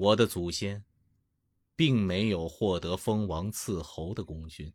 [0.00, 0.82] 我的祖先，
[1.76, 4.72] 并没有获得封王赐侯的功勋。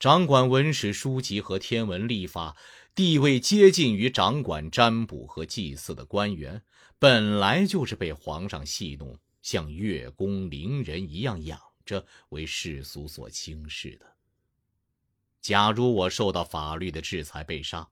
[0.00, 2.56] 掌管文史书籍和天文历法，
[2.92, 6.60] 地位接近于掌管占卜和祭祀的官员，
[6.98, 14.16] 本来就是被皇上戏弄，像月宫伶人一样养着，为世俗所轻视的。
[15.40, 17.88] 假如我受到法律的制裁被杀，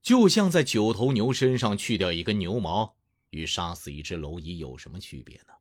[0.00, 2.97] 就像在九头牛身上去掉一根牛毛，
[3.30, 5.52] 与杀死一只蝼蚁有什么区别呢？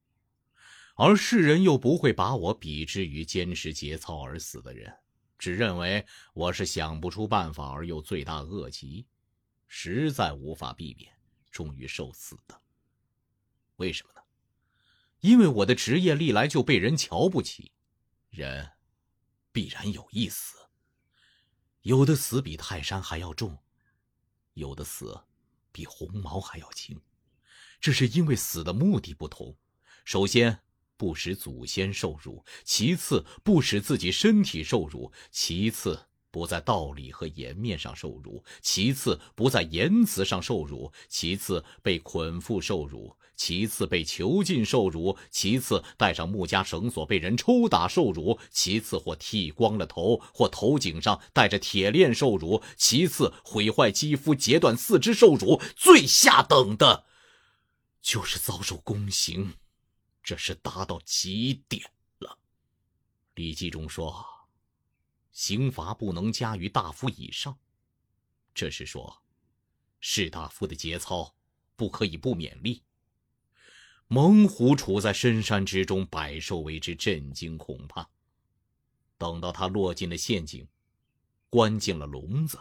[0.95, 4.93] 而世人又不会把我比之于坚持节操而死的人。
[5.37, 9.05] 只认为我是想不出办法而又罪大恶极，
[9.67, 11.15] 实在无法避免，
[11.51, 12.59] 终于受死的。
[13.75, 14.21] 为什么呢？
[15.19, 17.71] 因为我的职业历来就被人瞧不起，
[18.31, 18.71] 人
[19.51, 20.57] 必然有一死。
[21.83, 23.59] 有的死比泰山还要重，
[24.55, 25.23] 有的死
[25.71, 26.99] 比鸿毛还要轻，
[27.79, 29.55] 这是因为死的目的不同。
[30.05, 30.59] 首先。
[30.99, 57.05] 不使祖先受辱，其次不使自己身体受辱，其次不在道理和颜面上受辱，其次不在言辞上受辱，其次被捆缚受辱，其次被囚禁受辱，其次带上木枷绳索被人抽打受辱，其次或剃光了头，或头颈上带着铁链受辱，其次毁坏肌肤、截断四肢受辱，最下等的，
[58.07, 59.53] 就是遭受宫刑。
[60.23, 61.83] 这是达到极点
[62.19, 62.29] 了。
[63.35, 64.25] 《礼记》中说
[65.33, 67.59] ：“刑罚不能加于大夫以上。”
[68.55, 69.21] 这是说，
[69.99, 71.35] 士大夫的节操
[71.75, 72.81] 不可以不勉励。
[74.07, 78.09] 猛虎处在深山之中，百兽为之震惊恐怕。
[79.17, 80.65] 等到它落进了陷阱，
[81.49, 82.57] 关进了笼子，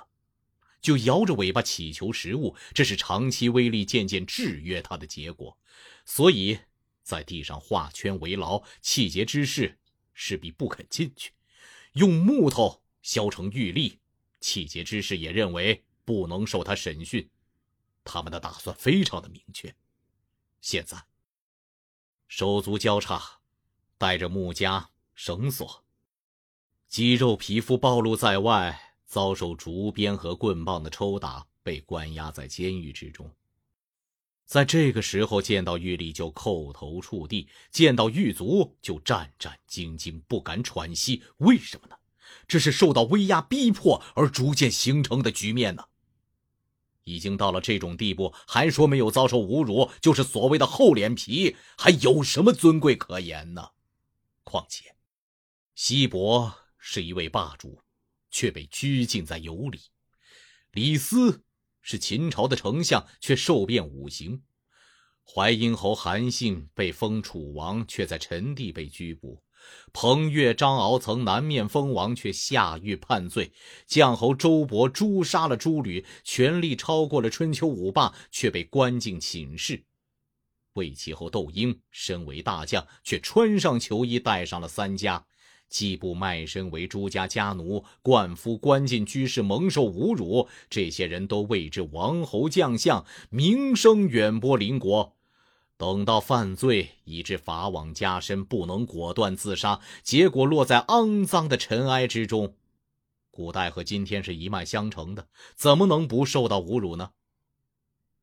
[0.87, 2.55] 就摇着尾巴乞求食物。
[2.73, 5.59] 这是长期威力渐渐制约它的结果。
[6.05, 6.59] 所以。
[7.07, 9.79] 在地上画圈为牢，气节之士
[10.13, 11.31] 势必不肯进去；
[11.93, 14.01] 用木头削成玉立，
[14.41, 17.31] 气节之士也认为不能受他审讯。
[18.03, 19.73] 他们的打算非常的明确。
[20.61, 21.01] 现在
[22.27, 23.39] 手足交叉，
[23.97, 25.85] 带着木枷绳索，
[26.89, 33.31] 肌肉皮肤暴露在外，遭受竹鞭和棍棒的抽打，被关押在监狱之中。
[34.45, 41.23] 在这个时候见到玉立就叩头触地，见到狱卒就战战兢兢，不敢喘息。
[41.39, 41.97] 为什么呢？
[42.47, 45.85] 这是受到威压逼迫而逐渐形成的局面呢。
[47.05, 53.71] 已经到了这种地步，还说没有遭受侮辱，就是所谓的厚脸皮，还有什么尊贵可言呢？
[54.43, 54.97] 况且，
[55.77, 57.81] 西伯是一位霸主，
[58.37, 59.79] 却被拘禁在游里；
[60.71, 61.43] 李斯。
[61.81, 64.43] 是秦朝的丞相，却受遍五行；
[65.25, 69.41] 淮阴侯韩信被封楚王，却在陈地被拘捕；
[69.93, 73.53] 彭越、张敖曾南面封王，却下狱判罪；
[73.89, 79.85] 绛侯周勃诛杀了诸吕，权力超过了春秋五霸，却被关进寝室；
[80.75, 85.23] 魏齐侯窦婴身为大将，却穿上囚衣，戴上了三枷。
[85.69, 90.49] 季布卖身为朱家家奴，冠夫关进居室，蒙受侮辱。
[90.71, 95.17] 这些人都位至王侯将相，名声远播邻国。
[95.77, 102.55] 等到犯罪以致法网加身，不能果断自杀，结果落在肮脏的尘埃之中。
[103.31, 107.11] 古代和今天是一脉相承的，怎么能不受到侮辱呢？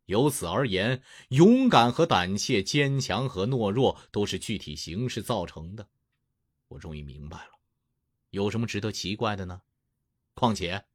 [0.07, 5.87] 由此而言，勇敢和胆怯，坚强和懦弱，都是具体形式造成的。
[6.73, 7.59] 我终于明白了，
[8.31, 9.61] 有什么值得奇怪的呢？
[10.33, 10.85] 况且，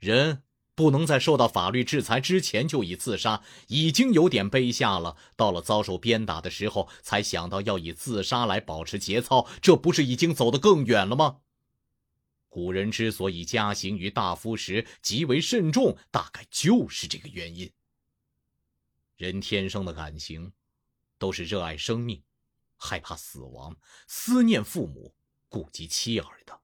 [0.00, 0.42] 人
[0.74, 5.16] 不能在受到法律制裁之前就以自杀，已经有点卑下了。
[5.36, 11.40] 到了遭受鞭打的时候，才想到要以自杀来保持节操，这不是已经走得更远了吗？
[12.48, 17.70] 古人之所以加刑于大夫时极为慎重，大概就是这个原因。
[19.16, 20.52] 人天生的感情，
[21.18, 22.24] 都是热爱生命，
[22.76, 23.76] 害怕死亡，
[24.08, 25.14] 思念父母。
[25.48, 26.60] 顾及妻儿的。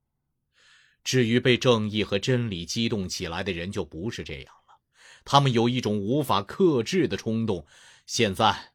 [1.02, 4.80] 至于被正义和真理激动起来的人，就不是这样了。
[5.24, 7.66] 他们有一种无法克制的冲动。
[8.06, 8.72] 现在，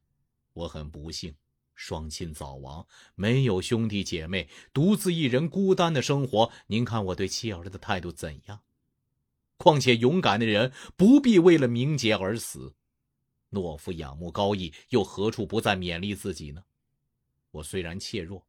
[0.54, 1.36] 我很不幸，
[1.76, 6.52] 双亲早亡，没有兄弟姐妹，独自一人孤单的生活。
[6.68, 8.62] 您看我对妻儿的态度怎样？
[9.58, 12.76] 况且，勇敢的人不必为了名节而死。
[13.52, 16.64] 懦夫仰慕高义，又何处不再勉励自己呢？
[17.52, 18.49] 我虽然怯弱。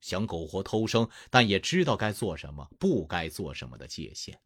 [0.00, 4.38] 想苟活偷生，但也知道该做什么，不该做什么的界限，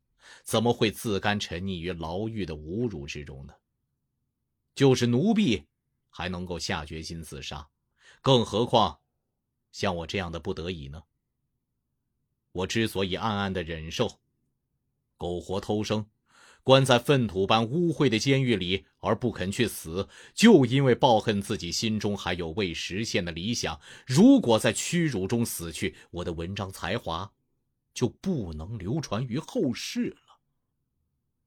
[0.42, 3.54] 怎么会自甘沉溺于牢狱的侮辱之中呢？
[4.74, 5.66] 就是奴婢，
[6.10, 7.68] 还能够下决心自杀，
[8.20, 8.98] 更何况
[9.70, 11.02] 像我这样的不得已呢？
[12.52, 14.20] 我之所以暗暗的忍受，
[15.16, 16.06] 苟活偷生，
[16.64, 23.78] 关在粪土般污秽的监狱里而不肯去死，就因为抱恨自己心中还有未实现的理想。
[24.06, 27.30] 如果在屈辱中死去，我的文章才华
[27.92, 30.40] 就不能流传于后世了。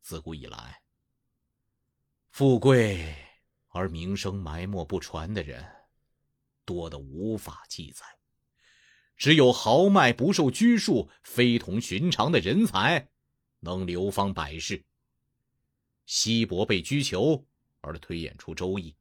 [0.03, 0.81] 自古以来，
[2.29, 3.15] 富贵
[3.69, 5.65] 而名声埋没不传的人，
[6.63, 8.05] 多得无法记载。
[9.15, 13.09] 只有豪迈不受拘束、非同寻常的人才，
[13.61, 14.85] 能流芳百世。
[16.07, 17.45] 西伯被拘囚
[17.81, 18.92] 而推演出《周易》，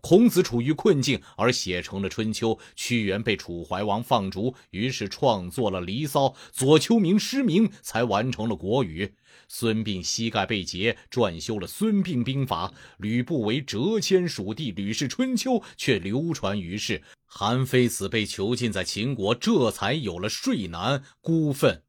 [0.00, 9.06] 孔子处于困境而写成了《春秋》，屈原被楚怀王放逐，于是创作了《离骚》，左丘明失明才完成了《国语》。
[9.46, 17.02] 孙膑膝盖被截，撰修了《孙膑兵法》；吕不韦谪迁蜀地，《吕氏春秋》却流传于世。
[17.26, 21.72] 韩非子被囚禁在秦国，这才有了《睡南》《孤愤》。《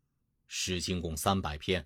[0.48, 1.86] 诗经》共三百篇，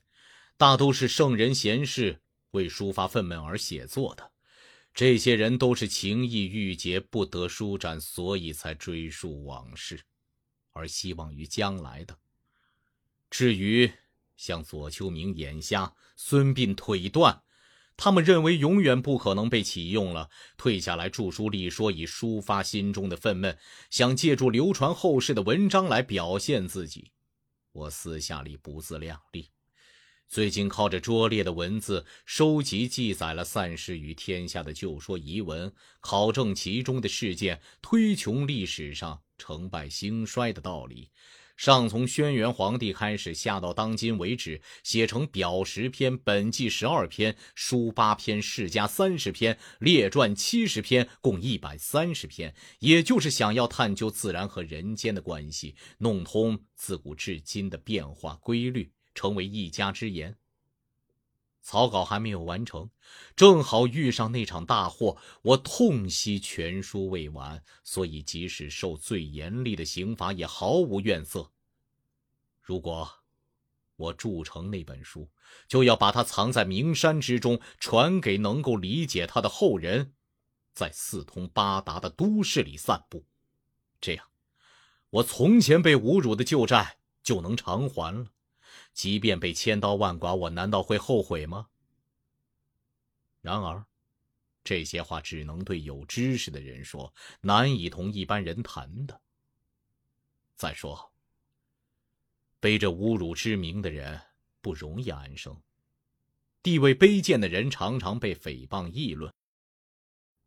[0.57, 4.31] 大都是圣人贤士为抒发愤懑而写作的。
[4.93, 10.01] 这些人都是情意郁结，不得舒展，所以才追溯往事，
[10.71, 12.17] 而希望于将来的。
[13.29, 13.91] 至于……
[14.35, 17.43] 像左丘明眼瞎，孙膑腿断，
[17.97, 23.57] 他们认为永远不可能被启用了，退下来著书立说，以抒发心中的愤懑，
[23.89, 27.11] 想借助流传后世的文章来表现自己。
[27.73, 29.49] 我私下里不自量力，
[30.29, 41.09] 最近靠着拙劣的文字收集记载了散失于天下的旧说遗文，考证其中的事件，推穷历史上成败兴衰的道理。
[41.57, 52.53] 上从轩辕皇帝开始，下到当今为止，写成表十篇，本纪十二篇，书八篇，世家三十篇，列传七十篇，共一百三十篇。
[52.77, 60.37] 也就是想要探究自然和人间的关系，弄通自古至今的变化规律，成为一家之言。
[61.61, 62.89] 草稿还没有完成，
[63.35, 71.51] 正好遇上那场大祸，我痛惜全书未完，所以即使受最严厉的刑罚，也毫无怨色。
[72.61, 73.07] 如果
[73.97, 75.29] 我铸成那本书，
[75.67, 80.13] 就要把它藏在名山之中，传给能够理解它的后人，
[80.73, 83.25] 在四通八达的都市里散布，
[83.99, 84.25] 这样，
[85.09, 88.31] 我从前被侮辱的旧债就能偿还了。
[88.99, 91.69] 即便被千刀万剐，我难道会后悔吗？
[93.39, 93.85] 然而，
[94.61, 99.21] 这些话只能对有知识的人说，难以同一般人谈的。
[100.57, 101.13] 再说，
[102.59, 104.19] 背着侮辱之名的人
[104.59, 105.57] 不容易安生，
[106.61, 109.33] 地位卑贱的人常常被诽谤议论。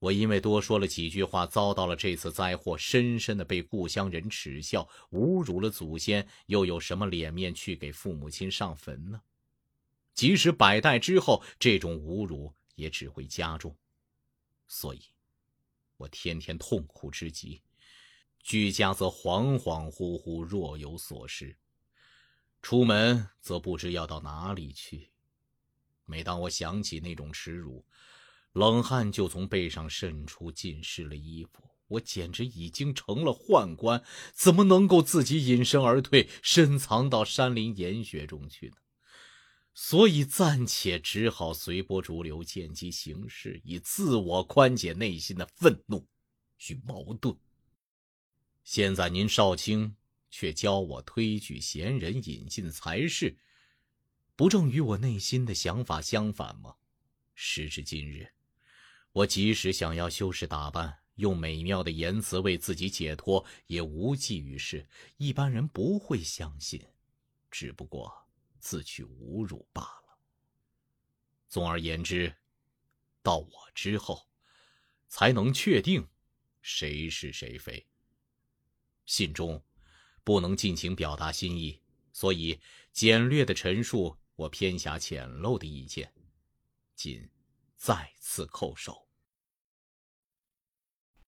[0.02, 9.22] 我因为多说了几句话，遭到了这次灾祸，深深的被故乡人耻笑，侮辱了祖先，又有什么脸面去给父母亲上坟呢？
[10.12, 13.76] 即使百代之后，这种侮辱也只会加重。
[14.66, 15.00] 所以，
[15.96, 17.62] 我天天痛苦之极，
[18.40, 21.54] 居家则恍恍惚惚，若有所失；
[22.60, 25.12] 出门则不知要到哪里去。
[26.06, 27.86] 每当我想起那种耻辱，
[28.52, 31.70] 冷汗就从背上渗出，浸湿了衣服。
[31.88, 34.02] 我简直已经成了宦官，
[34.34, 38.76] 怎么能够自己隐身而退，深藏到山林岩穴中去呢？
[39.74, 46.06] 所以暂且只好随波逐流，见机行事，以自我宽解内心的愤怒
[46.68, 47.34] 与矛盾。
[48.64, 49.96] 现在您少卿
[50.30, 53.36] 却教我推举贤人，引进才士，
[54.36, 56.74] 不正与我内心的想法相反吗？
[57.34, 58.30] 时至今日。
[59.12, 64.88] 我即使想要修饰打扮，用美妙的言辞为自己解脱，也无济于事。
[65.18, 66.82] 一般人不会相信，
[67.50, 68.10] 只不过
[68.58, 70.18] 自取侮辱罢了。
[71.46, 72.34] 总而言之，
[73.22, 74.26] 到我之后，
[75.08, 76.08] 才能确定
[76.62, 77.86] 谁是谁非。
[79.04, 79.62] 信中
[80.24, 81.78] 不能尽情表达心意，
[82.14, 82.58] 所以
[82.92, 86.10] 简略的陈述我偏狭浅陋的意见，
[86.94, 87.28] 仅。
[87.84, 89.08] 再次叩首。